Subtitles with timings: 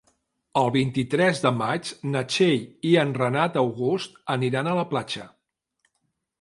[0.61, 2.57] El vint-i-tres de maig na Txell
[2.93, 5.31] i en Renat August aniran a la platja.